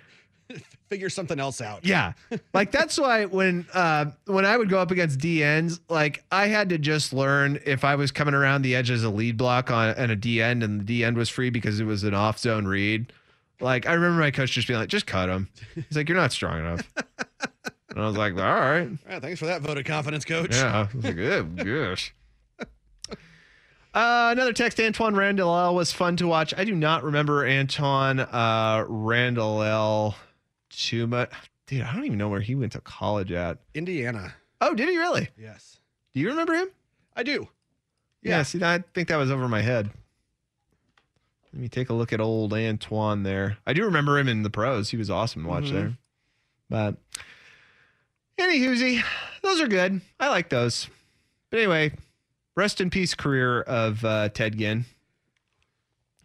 [0.89, 1.85] Figure something else out.
[1.85, 2.13] Yeah.
[2.55, 6.71] Like that's why when uh when I would go up against DNs, like I had
[6.71, 9.91] to just learn if I was coming around the edge as a lead block on
[9.91, 12.39] and a D end and the D end was free because it was an off
[12.39, 13.13] zone read.
[13.61, 15.49] Like I remember my coach just being like, just cut him.
[15.75, 16.83] He's like, You're not strong enough.
[17.91, 18.87] And I was like, all right.
[18.87, 20.55] All right, thanks for that vote of confidence, coach.
[20.55, 20.87] Yeah.
[20.93, 22.15] I was like, oh, gosh.
[22.61, 26.55] Uh, another text, Antoine Randall was fun to watch.
[26.57, 30.15] I do not remember Antoine uh, Randall
[30.71, 31.31] too much.
[31.67, 33.59] Dude, I don't even know where he went to college at.
[33.75, 34.35] Indiana.
[34.61, 35.29] Oh, did he really?
[35.39, 35.79] Yes.
[36.15, 36.69] Do you remember him?
[37.15, 37.49] I do.
[38.23, 38.43] Yeah.
[38.43, 39.91] see, I think that was over my head.
[41.53, 43.59] Let me take a look at old Antoine there.
[43.67, 44.91] I do remember him in the pros.
[44.91, 45.73] He was awesome to watch Mhm.
[45.73, 45.97] there.
[46.69, 46.97] But
[48.39, 49.03] any hoozy,
[49.43, 50.01] those are good.
[50.21, 50.89] I like those.
[51.51, 51.93] But anyway,
[52.55, 54.85] rest in peace career of uh, Ted Ginn.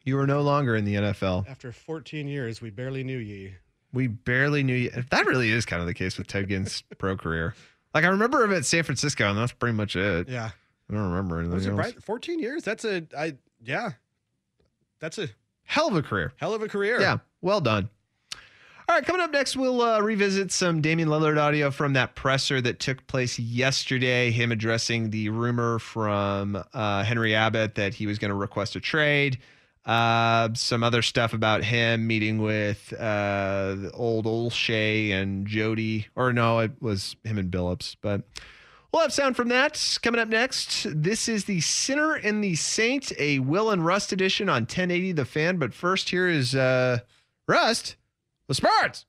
[0.04, 1.46] You are no longer in the NFL.
[1.48, 3.56] After 14 years, we barely knew ye.
[3.94, 4.92] We barely knew you.
[5.12, 7.56] That really is kind of the case with Ted Ginn's pro career.
[7.94, 10.28] Like I remember him at San Francisco, and that's pretty much it.
[10.28, 10.50] Yeah.
[10.90, 11.78] I don't remember anything Was it else.
[11.80, 12.04] right?
[12.04, 12.64] 14 years?
[12.64, 13.92] That's a, I, yeah.
[15.00, 15.30] That's a
[15.66, 16.34] Hell of a career.
[16.38, 17.00] hell of a career.
[17.00, 17.90] Yeah, well done.
[18.90, 22.60] All right, coming up next, we'll uh, revisit some Damian Lillard audio from that presser
[22.62, 24.30] that took place yesterday.
[24.30, 28.82] Him addressing the rumor from uh, Henry Abbott that he was going to request a
[28.82, 29.40] trade.
[29.86, 36.60] Uh, some other stuff about him meeting with uh, old Olshey and Jody, or no,
[36.60, 37.98] it was him and Billups.
[38.02, 38.22] But
[38.92, 40.88] we'll have sound from that coming up next.
[40.90, 45.26] This is the Sinner and the Saint, a Will and Rust edition on 1080 The
[45.26, 45.58] Fan.
[45.58, 47.00] But first, here is uh,
[47.48, 47.98] Rust
[48.48, 49.06] with Sparks.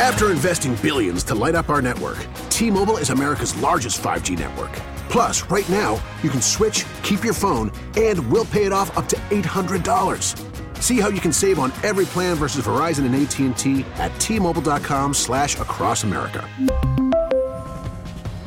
[0.00, 2.18] After investing billions to light up our network,
[2.50, 4.72] T-Mobile is America's largest 5G network.
[5.08, 9.06] Plus, right now, you can switch, keep your phone, and we'll pay it off up
[9.08, 10.82] to $800.
[10.82, 15.58] See how you can save on every plan versus Verizon and AT&T at T-Mobile.com slash
[15.58, 16.48] across America.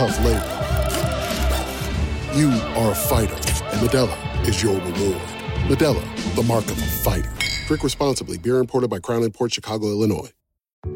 [0.00, 0.40] tough labor.
[2.34, 2.48] You
[2.80, 5.20] are a fighter, and Modelo is your reward.
[5.68, 7.30] Modelo, the mark of a fighter.
[7.66, 8.38] Drink responsibly.
[8.38, 10.30] Beer imported by Crown Port Chicago, Illinois.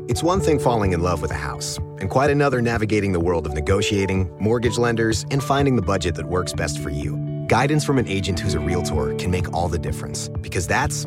[0.08, 3.46] It's one thing falling in love with a house, and quite another navigating the world
[3.46, 7.18] of negotiating, mortgage lenders, and finding the budget that works best for you.
[7.46, 11.04] Guidance from an agent who's a realtor can make all the difference, because that's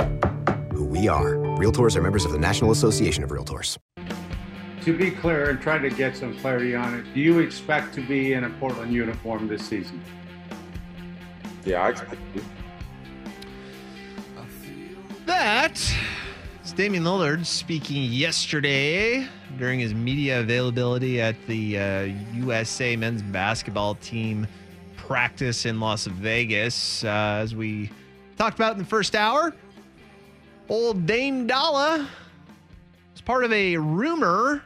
[0.72, 1.34] who we are.
[1.58, 3.80] Realtors are members of the National Association of Realtors.
[4.88, 8.02] To be clear and try to get some clarity on it, do you expect to
[8.02, 10.02] be in a Portland uniform this season?
[11.66, 12.44] Yeah, I expect to.
[15.26, 15.78] That
[16.64, 22.02] is Damian Lillard speaking yesterday during his media availability at the uh,
[22.36, 24.48] USA men's basketball team
[24.96, 27.04] practice in Las Vegas.
[27.04, 27.92] Uh, as we
[28.38, 29.54] talked about in the first hour,
[30.70, 32.08] old Dame Dolla
[33.14, 34.64] is part of a rumor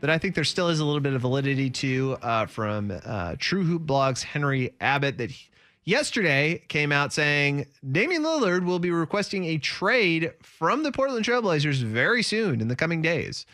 [0.00, 3.36] that I think there still is a little bit of validity to uh, from uh,
[3.38, 5.48] True Hoop Blog's Henry Abbott that he,
[5.84, 11.82] yesterday came out saying Damian Lillard will be requesting a trade from the Portland Trailblazers
[11.82, 13.46] very soon in the coming days.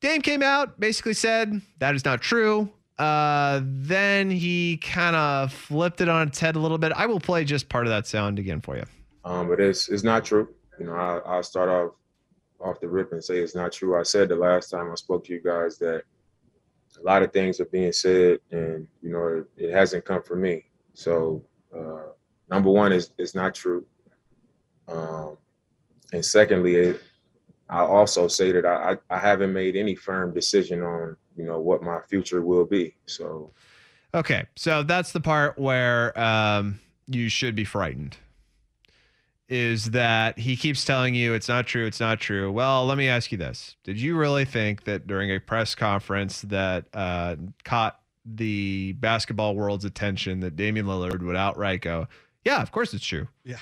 [0.00, 2.70] Dame came out, basically said that is not true.
[2.98, 6.92] Uh, then he kind of flipped it on its head a little bit.
[6.92, 8.84] I will play just part of that sound again for you.
[9.24, 10.48] Um, but it's it's not true.
[10.78, 11.92] You know, I, I'll start off
[12.60, 13.98] off the rip and say it's not true.
[13.98, 16.02] I said the last time I spoke to you guys that
[16.98, 20.42] a lot of things are being said, and you know, it, it hasn't come from
[20.42, 20.66] me.
[20.94, 21.42] So,
[21.76, 22.12] uh,
[22.50, 23.84] number one is it's not true.
[24.88, 25.36] Um,
[26.12, 27.02] and secondly, it,
[27.68, 31.82] I also say that I, I haven't made any firm decision on you know what
[31.82, 32.96] my future will be.
[33.06, 33.52] So,
[34.12, 38.16] Okay, so that's the part where um, you should be frightened.
[39.50, 42.52] Is that he keeps telling you it's not true, it's not true.
[42.52, 46.42] Well, let me ask you this: Did you really think that during a press conference
[46.42, 47.34] that uh,
[47.64, 52.06] caught the basketball world's attention that Damian Lillard would outright go,
[52.44, 53.56] "Yeah, of course it's true." Yeah.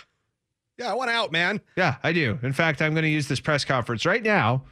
[0.77, 1.61] Yeah, I want out, man.
[1.77, 2.38] Yeah, I do.
[2.42, 4.64] In fact, I'm going to use this press conference right now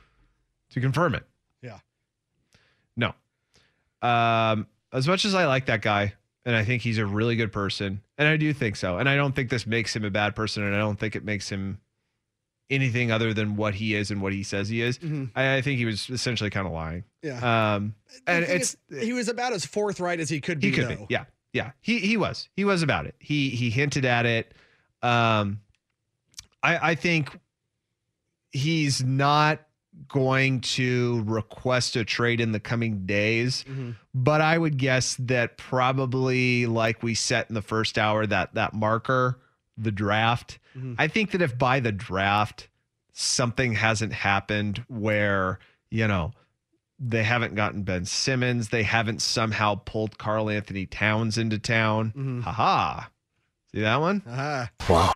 [0.70, 1.24] to confirm it.
[1.62, 1.78] Yeah.
[2.96, 3.14] No.
[4.08, 6.14] Um, as much as I like that guy,
[6.46, 9.16] and I think he's a really good person, and I do think so, and I
[9.16, 11.78] don't think this makes him a bad person, and I don't think it makes him
[12.70, 14.98] anything other than what he is and what he says he is.
[14.98, 15.30] Mhm.
[15.36, 17.04] I, I think he was essentially kind of lying.
[17.22, 17.74] Yeah.
[17.74, 17.94] Um,
[18.26, 20.70] and it's is, he was about as forthright as he could be.
[20.70, 20.96] he could though.
[20.96, 21.06] be.
[21.10, 21.24] Yeah.
[21.52, 21.72] Yeah.
[21.80, 22.48] He he was.
[22.56, 23.14] He was about it.
[23.20, 24.52] He he hinted at it.
[25.02, 25.60] Um
[26.62, 27.38] I I think
[28.50, 29.60] he's not
[30.08, 33.64] going to request a trade in the coming days.
[33.68, 33.96] Mhm.
[34.14, 38.72] But I would guess that probably like we set in the first hour that that
[38.74, 39.38] marker,
[39.76, 40.58] the draft.
[40.78, 40.94] Mhm.
[40.98, 42.68] I think that if by the draft
[43.12, 45.58] something hasn't happened where,
[45.90, 46.32] you know,
[46.98, 52.12] they haven't gotten Ben Simmons, they haven't somehow pulled Karl-Anthony Towns into town.
[52.16, 52.42] Mhm.
[52.42, 53.04] Haha.
[53.74, 54.22] See that one?
[54.28, 55.12] Ah, Wow.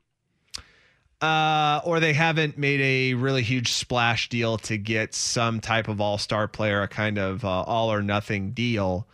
[1.21, 6.01] Uh, or they haven't made a really huge splash deal to get some type of
[6.01, 9.07] all-star player, a kind of uh, all or nothing deal.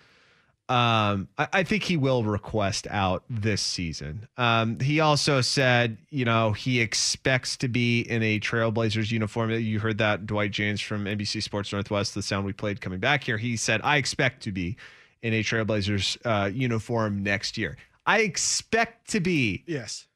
[0.69, 4.27] Um, I, I think he will request out this season.
[4.37, 9.51] Um, he also said, you know, he expects to be in a Trailblazers uniform.
[9.51, 13.23] You heard that Dwight Jaynes from NBC Sports Northwest, the sound we played coming back
[13.23, 13.38] here.
[13.38, 14.77] He said, I expect to be
[15.23, 17.77] in a Trailblazers uh, uniform next year.
[18.07, 20.07] I expect to be yes.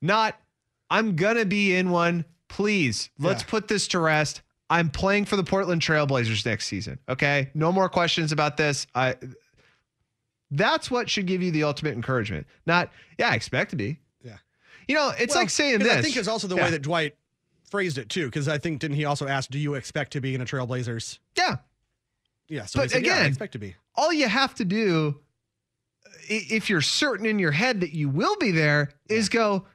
[0.00, 0.36] not
[0.90, 2.24] I'm gonna be in one.
[2.48, 3.48] Please, let's Yeah.
[3.50, 4.42] put this to rest.
[4.70, 6.98] I'm playing for the Portland Trailblazers next season.
[7.08, 8.86] Okay, no more questions about this.
[8.94, 9.16] I.
[10.50, 12.46] That's what should give you the ultimate encouragement.
[12.66, 13.98] Not, yeah, I expect to be.
[14.22, 14.36] Yeah.
[14.86, 15.92] You know, it's Well, like saying this.
[15.92, 16.64] I think it's also the Yeah.
[16.64, 17.16] way that Dwight
[17.68, 20.34] phrased it too, because I think didn't he also ask, "Do you expect to be
[20.34, 21.56] in a Trailblazers?" Yeah.
[22.48, 22.66] Yeah.
[22.66, 23.74] So But said, yeah, I again, expect to be.
[23.96, 25.20] all you have to do
[26.28, 29.66] if you're certain in your head that you will be there is go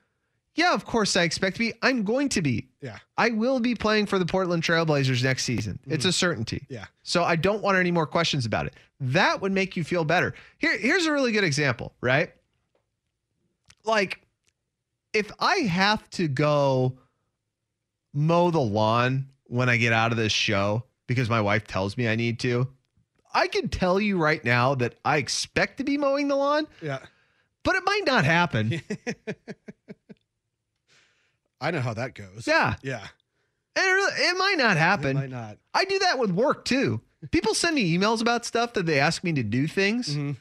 [0.59, 2.97] yeah of course i expect to be i'm going to be Yeah.
[3.17, 6.09] i will be playing for the portland trailblazers next season it's mm.
[6.09, 6.85] a certainty Yeah.
[7.01, 10.33] so i don't want any more questions about it that would make you feel better
[10.57, 12.33] here here's a really good example right
[13.85, 14.21] like
[15.13, 16.97] if i have to go
[18.13, 22.07] mow the lawn when i get out of this show because my wife tells me
[22.09, 22.67] i need to
[23.31, 26.97] I can tell you right now that I expect to be mowing the lawn, Yeah.
[27.63, 28.81] but it might not happen.
[31.61, 32.45] I know how that goes.
[32.47, 32.75] Yeah.
[32.81, 33.05] Yeah.
[33.75, 35.11] And it, really, it might not happen.
[35.11, 35.57] It might not.
[35.73, 37.01] I do that with work too.
[37.31, 40.09] People send me emails about stuff that they ask me to do things.
[40.09, 40.31] Mm-hmm.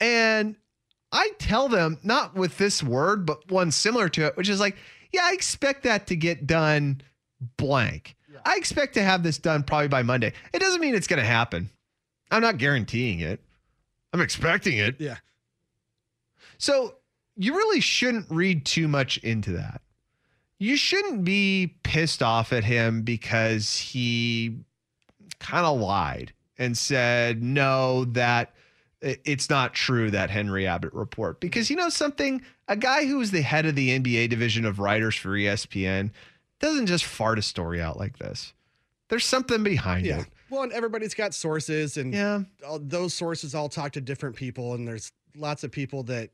[0.00, 0.56] And
[1.12, 4.76] I tell them, not with this word, but one similar to it, which is like,
[5.12, 7.02] yeah, I expect that to get done
[7.56, 8.16] blank.
[8.44, 10.32] I expect to have this done probably by Monday.
[10.54, 11.68] It doesn't mean it's going to happen.
[12.30, 13.40] I'm not guaranteeing it.
[14.12, 14.96] I'm expecting it.
[14.98, 15.16] Yeah.
[16.56, 16.94] So
[17.36, 19.82] you really shouldn't read too much into that.
[20.60, 24.58] You shouldn't be pissed off at him because he
[25.38, 28.52] kind of lied and said, no, that
[29.00, 31.40] it's not true, that Henry Abbott report.
[31.40, 32.42] Because you know something?
[32.68, 36.10] A guy who is the head of the NBA division of writers for ESPN
[36.58, 38.52] doesn't just fart a story out like this.
[39.08, 40.20] There's something behind Yeah.
[40.20, 40.26] it.
[40.50, 42.42] Well, and everybody's got sources, and Yeah.
[42.66, 46.28] all, those sources all talk to different people, and there's lots of people that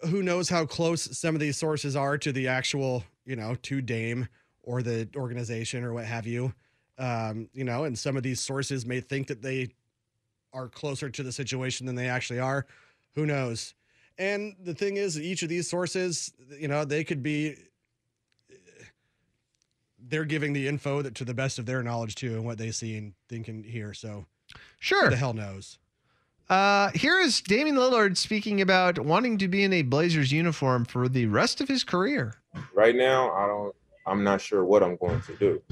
[0.00, 3.80] who knows how close some of these sources are to the actual, you know, to
[3.80, 4.28] Dame
[4.62, 6.52] or the organization or what have you.
[6.98, 9.68] Um, you know, and some of these sources may think that they
[10.52, 12.66] are closer to the situation than they actually are.
[13.14, 13.74] Who knows?
[14.18, 17.56] And the thing is, each of these sources, you know, they could be
[20.08, 22.70] they're giving the info that to the best of their knowledge too and what they
[22.70, 23.92] see and think and hear.
[23.92, 24.26] So
[24.78, 25.04] Sure.
[25.04, 25.78] who the hell knows?
[26.48, 31.08] Uh, here is Damian Lillard speaking about wanting to be in a Blazers uniform for
[31.08, 32.34] the rest of his career.
[32.74, 33.74] Right now, I don't.
[34.06, 35.62] I'm not sure what I'm going to do.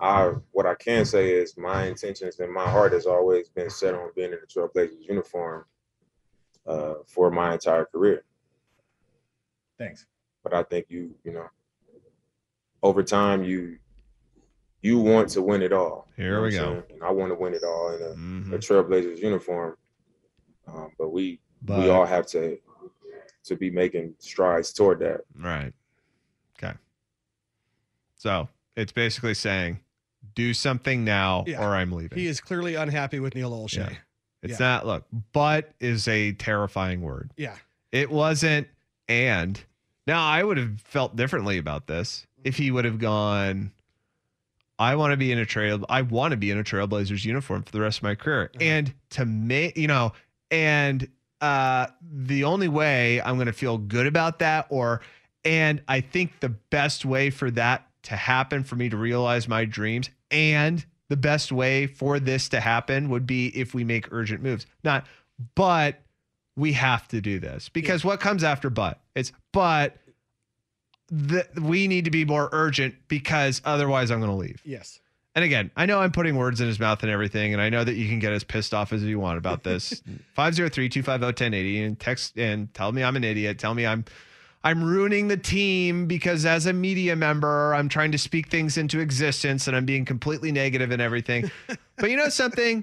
[0.00, 3.94] I what I can say is my intentions and my heart has always been set
[3.94, 5.66] on being in the Trailblazers uniform
[6.66, 8.24] uh, for my entire career.
[9.76, 10.06] Thanks.
[10.42, 11.46] But I think you, you know,
[12.82, 13.76] over time you
[14.80, 16.08] you want to win it all.
[16.16, 16.70] Here we I'm go.
[16.72, 16.82] saying?
[16.94, 18.52] And I want to win it all in a, Mhm.
[18.54, 19.76] a Trailblazers uniform.
[20.72, 22.58] Um, but we But- we all have to
[23.44, 25.22] to be making strides toward that.
[25.34, 25.72] Right.
[26.62, 26.74] Okay.
[28.16, 29.80] So it's basically saying,
[30.34, 31.64] do something now Yeah.
[31.64, 32.18] or I'm leaving.
[32.18, 33.90] He is clearly unhappy with Neil Olshey.
[33.90, 33.96] Yeah.
[34.42, 34.66] It's Yeah.
[34.66, 37.30] not, look, but is a terrifying word.
[37.36, 37.56] Yeah.
[37.90, 38.68] It wasn't,
[39.08, 39.58] and
[40.06, 43.72] now I would have felt differently about this if he would have gone,
[44.78, 47.62] I want to be in a trail, I want to be in a Trailblazers uniform
[47.62, 48.50] for the rest of my career.
[48.60, 50.12] And to make, you know,
[50.50, 51.08] and
[51.40, 55.00] uh the only way I'm going to feel good about that or
[55.44, 59.64] and I think the best way for that to happen for me to realize my
[59.64, 64.42] dreams and the best way for this to happen would be if we make urgent
[64.42, 64.66] moves.
[64.84, 65.06] Not,
[65.54, 66.00] but
[66.56, 69.00] we have to do this because what comes after but?
[69.14, 69.96] It's but
[71.08, 74.60] the, we need to be more urgent because otherwise I'm going to leave.
[74.64, 75.00] Yes.
[75.38, 77.84] And again, I know I'm putting words in his mouth and everything, and I know
[77.84, 80.02] that you can get as pissed off as you want about this.
[80.36, 83.56] 503-250-1080 and text and tell me I'm an idiot.
[83.56, 84.04] Tell me I'm
[84.64, 88.98] I'm ruining the team because as a media member, I'm trying to speak things into
[88.98, 91.52] existence and I'm being completely negative and everything.
[91.98, 92.82] but you know something?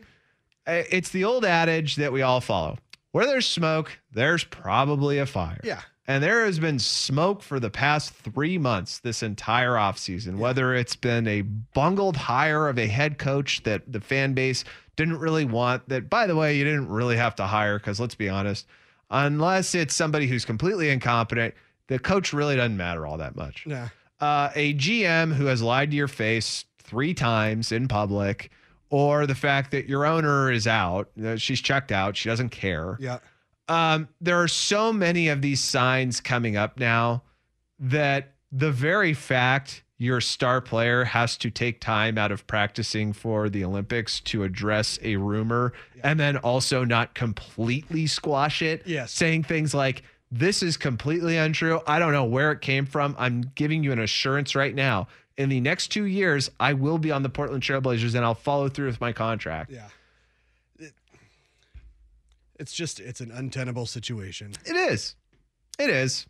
[0.66, 2.78] It's the old adage that we all follow.
[3.12, 5.60] Where there's smoke, there's probably a fire.
[5.62, 5.82] Yeah.
[6.08, 10.96] And there has been smoke for the past three months this entire offseason, whether it's
[10.96, 14.64] been a bungled hire of a head coach that the fan base
[14.96, 18.14] didn't really want, that, by the way, you didn't really have to hire, because let's
[18.16, 18.68] be honest,
[19.10, 21.56] unless it's somebody who's completely incompetent,
[21.88, 23.66] the coach really doesn't matter all that much.
[23.66, 23.90] Yeah.
[24.22, 28.52] Uh, a GM who has lied to your face three times in public,
[28.92, 32.96] or the fact that your owner is out, she's checked out, she doesn't care.
[33.00, 33.18] Yeah.
[33.68, 37.24] Um, there are so many of these signs coming up now
[37.80, 43.50] that the very fact your star player has to take time out of practicing for
[43.50, 45.72] the Olympics to address a rumor
[46.04, 48.84] and then also not completely squash it.
[48.86, 49.12] Yes.
[49.14, 51.80] Saying things like, this is completely untrue.
[51.88, 53.16] I don't know where it came from.
[53.18, 55.08] I'm giving you an assurance right now.
[55.38, 58.68] In the next two years, I will be on the Portland Trailblazers and I'll follow
[58.68, 59.72] through with my contract.
[59.72, 59.88] Yeah.
[62.56, 64.54] It- it's just it's an untenable situation.
[64.66, 65.16] It is.
[65.80, 66.26] It is.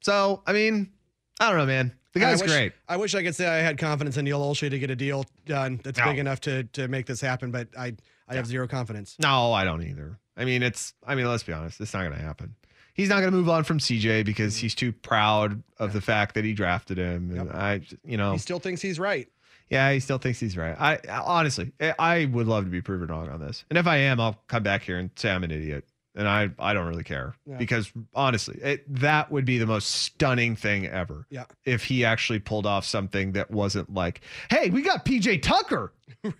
[0.00, 0.90] So, I mean,
[1.38, 1.92] I don't know, man.
[2.12, 2.72] The guy's I wish, great.
[2.88, 5.24] I wish I could say I had confidence in Neil Olshey to get a deal
[5.46, 6.06] done that's No.
[6.06, 7.94] big enough to to make this happen, but I
[8.28, 9.16] I have zero confidence.
[9.20, 10.18] No, I don't either.
[10.36, 12.54] I mean, it's, I mean, let's be honest, it's not going to happen.
[12.94, 14.62] He's not going to move on from CJ because mm-hmm.
[14.62, 17.36] he's too proud of the fact that he drafted him.
[17.36, 19.28] And I, you know, He still thinks he's right.
[19.70, 20.76] Yeah, he still thinks he's right.
[20.78, 23.64] I honestly, I- I would love to be proven wrong on this.
[23.70, 25.84] And if I am, I'll come back here and say I'm an idiot.
[26.16, 27.56] And I, I don't really care Yeah.
[27.56, 31.24] because honestly, it, that would be the most stunning thing ever.
[31.30, 31.44] Yeah.
[31.64, 35.92] If he actually pulled off something that wasn't like, hey, we got PJ Tucker.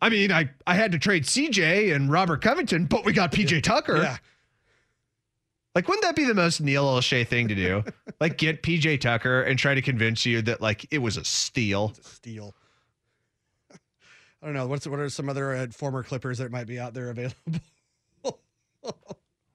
[0.00, 3.62] I mean, I, I had to trade CJ and Robert Covington, but we got PJ
[3.62, 3.96] Tucker.
[3.98, 4.16] Yeah.
[5.74, 7.84] Like, wouldn't that be the most Neil Olshey thing to do?
[8.20, 11.92] like, get PJ Tucker and try to convince you that like it was a steal.
[11.98, 12.54] A Steal.
[13.72, 14.66] I don't know.
[14.66, 17.34] What's what are some other uh, former Clippers that might be out there available?
[18.84, 18.92] Oh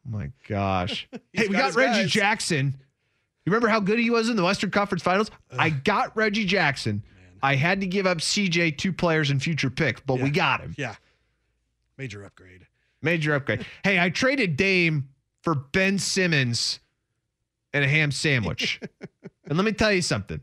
[0.09, 1.07] my gosh.
[1.33, 2.11] Hey, we got got Reggie guys.
[2.11, 2.65] Jackson.
[3.45, 5.29] You remember how good he was in the Western Conference Finals?
[5.57, 7.03] I got Reggie Jackson.
[7.41, 10.73] I had to give up CJ two players and future picks, but we got him.
[10.77, 10.95] Yeah.
[11.97, 12.65] Major upgrade.
[13.01, 13.65] Major upgrade.
[13.83, 15.07] hey, I traded Dame
[15.41, 16.79] for Ben Simmons
[17.73, 18.79] and a ham sandwich.
[19.45, 20.41] and let me tell you something.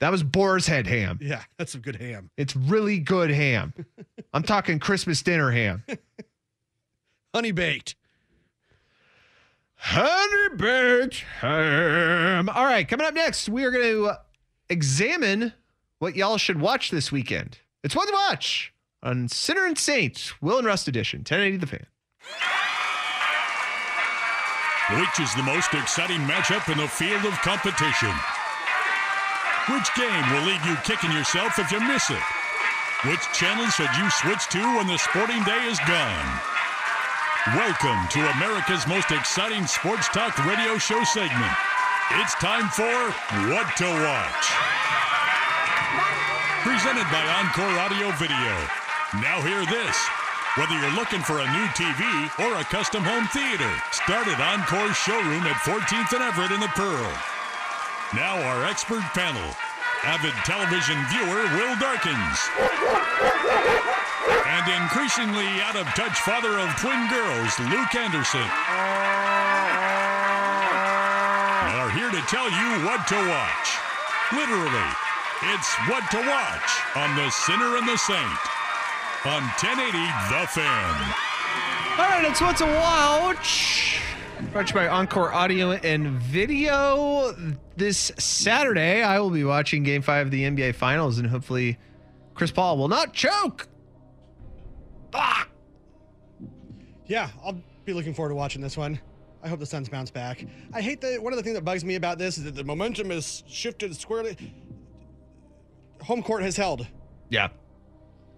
[0.00, 1.18] That was Boar's Head ham.
[1.20, 2.30] Yeah, that's some good ham.
[2.36, 3.74] It's really good ham.
[4.32, 5.84] I'm talking Christmas dinner ham.
[7.34, 7.96] Honey baked.
[9.76, 12.48] Honey baked ham.
[12.48, 14.16] All right, coming up next, we are going to uh,
[14.68, 15.52] examine
[15.98, 17.58] what y'all should watch this weekend.
[17.84, 18.72] It's what to watch
[19.02, 21.86] on Sinner and Saint, Will and Rust edition, 1080 The Fan.
[24.98, 28.10] Which is the most exciting matchup in the field of competition?
[29.70, 32.26] Which game will leave you kicking yourself if you miss it?
[33.06, 36.30] Which channel should you switch to when the sporting day is gone?
[37.54, 41.54] Welcome to America's most exciting sports talk radio show segment.
[42.18, 43.14] It's time for
[43.46, 44.44] What to Watch.
[46.66, 48.54] Presented by Encore Audio Video.
[49.22, 50.19] Now hear this.
[50.58, 52.02] Whether you're looking for a new TV
[52.42, 56.74] or a custom home theater, start at Encore's showroom at 14th and Everett in the
[56.74, 57.06] Pearl.
[58.18, 59.46] Now our expert panel.
[60.02, 62.38] Avid television viewer Will Darkins.
[64.50, 68.42] And increasingly out of touch father of twin girls, Luke Anderson.
[71.78, 73.68] Are here to tell you what to watch.
[74.34, 74.90] Literally,
[75.54, 78.59] it's what to watch on The Sinner and the Saint
[79.26, 79.98] on 1080
[80.30, 81.14] The Fan.
[81.98, 84.00] All right, it's What's a Watch.
[84.50, 87.36] Brought to you by Encore Audio and Video.
[87.76, 91.76] This Saturday, I will be watching Game 5 of the NBA Finals, and hopefully
[92.32, 93.68] Chris Paul will not choke.
[95.12, 95.46] Ah!
[97.04, 98.98] Yeah, I'll be looking forward to watching this one.
[99.42, 100.46] I hope the Suns bounce back.
[100.72, 102.64] I hate that one of the things that bugs me about this is that the
[102.64, 104.54] momentum is shifted squarely.
[106.04, 106.86] Home court has held.
[107.28, 107.48] Yeah.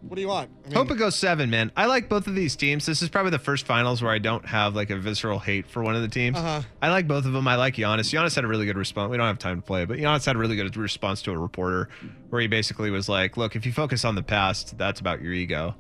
[0.03, 0.50] What do you want?
[0.64, 1.70] I mean, Hope it goes seven, man.
[1.76, 2.86] I like both of these teams.
[2.86, 5.82] This is probably the first finals where I don't have like a visceral hate for
[5.82, 6.36] one of the teams.
[6.36, 6.62] Uh-huh.
[6.82, 7.46] I like both of them.
[7.46, 8.12] I like Giannis.
[8.12, 9.11] Giannis had a really good response.
[9.11, 11.38] We don't have time to play, but Giannis had a really good response to a
[11.38, 11.88] reporter
[12.30, 15.32] where he basically was like, "Look, if you focus on the past, that's about your
[15.32, 15.76] ego,"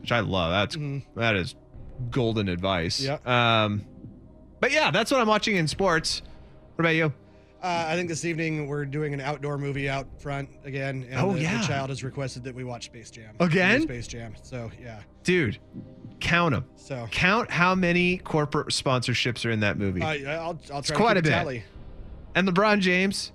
[0.00, 0.52] which I love.
[0.52, 0.76] That's
[1.16, 1.56] that is
[2.10, 3.00] golden advice.
[3.00, 3.18] Yeah.
[3.26, 3.84] Um,
[4.60, 6.22] but yeah, that's what I'm watching in sports.
[6.76, 7.12] What about you?
[7.64, 11.06] Uh, I think this evening we're doing an outdoor movie out front again.
[11.10, 11.60] And Oh, the, yeah.
[11.62, 13.34] the child has requested that we watch Space Jam.
[13.40, 13.80] Again?
[13.82, 14.34] Space Jam.
[14.42, 15.00] So yeah.
[15.22, 15.58] Dude,
[16.20, 16.66] count them.
[16.76, 20.02] So Count how many corporate sponsorships are in that movie.
[20.02, 21.30] I, I'll I'll it's try quite a bit.
[21.30, 21.64] tally.
[22.34, 23.32] And LeBron James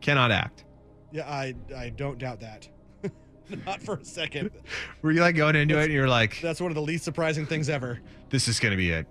[0.00, 0.64] cannot act.
[1.12, 2.66] Yeah, I I don't doubt that.
[3.66, 4.52] Not for a second.
[5.02, 7.44] Were you like going into it and you're like, That's one of the least surprising
[7.44, 8.00] things ever.
[8.30, 9.06] this is going to be it.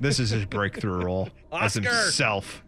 [0.00, 1.90] This is his breakthrough role as Oscar!
[1.90, 2.62] himself.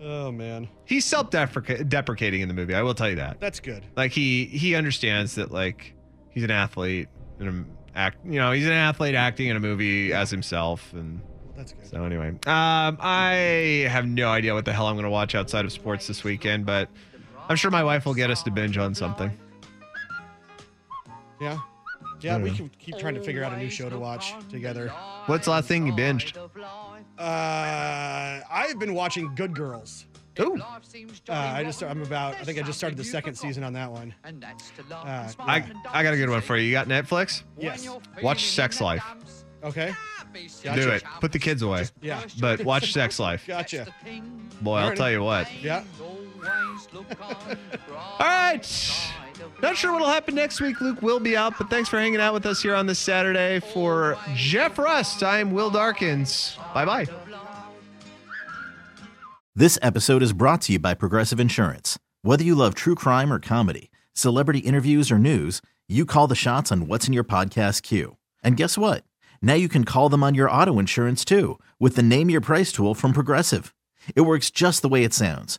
[0.00, 2.74] Oh man, He's self-deprecating in the movie.
[2.74, 3.40] I will tell you that.
[3.40, 3.84] that's good.
[3.96, 5.94] Like he he understands that like
[6.30, 8.18] he's an athlete and an act.
[8.24, 11.20] You know, he's an athlete acting in a movie as himself and.
[11.56, 11.86] That's good.
[11.86, 15.64] So anyway, um, I have no idea what the hell I'm going to watch outside
[15.64, 16.90] of sports this weekend, but
[17.48, 19.30] I'm sure my wife will get us to binge on something.
[21.40, 21.58] Yeah.
[22.20, 24.88] Yeah, we can keep trying to figure out a new show to watch together.
[25.26, 26.36] What's the last thing you binged?
[27.18, 30.06] Uh, I've been watching Good Girls.
[30.38, 30.60] Ooh.
[30.60, 33.90] Uh, I just I'm about I think I just started the second season on that
[33.90, 34.14] one.
[34.24, 36.64] Uh, I I got a good one for you.
[36.64, 37.42] You got Netflix?
[37.58, 37.88] yes.
[38.22, 39.02] Watch Sex Life.
[39.64, 39.94] Okay.
[40.62, 41.02] Do it.
[41.20, 41.86] Put the kids away.
[42.02, 42.22] Yeah.
[42.38, 43.44] But watch Sex Life.
[43.46, 43.86] Gotcha.
[44.60, 45.48] Boy, I'll tell you what.
[45.62, 45.82] Yeah.
[46.42, 49.10] All right.
[49.62, 50.80] Not sure what'll happen next week.
[50.80, 53.60] Luke will be out, but thanks for hanging out with us here on this Saturday.
[53.60, 56.56] For Jeff Rust, I'm Will Darkins.
[56.74, 57.06] Bye bye.
[59.54, 61.98] This episode is brought to you by Progressive Insurance.
[62.22, 66.70] Whether you love true crime or comedy, celebrity interviews or news, you call the shots
[66.70, 68.16] on what's in your podcast queue.
[68.42, 69.04] And guess what?
[69.40, 72.72] Now you can call them on your auto insurance too with the Name Your Price
[72.72, 73.74] tool from Progressive.
[74.14, 75.58] It works just the way it sounds.